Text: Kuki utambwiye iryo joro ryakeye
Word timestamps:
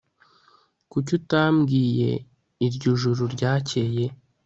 Kuki 0.91 1.11
utambwiye 1.19 2.09
iryo 2.67 2.91
joro 3.01 3.23
ryakeye 3.35 4.05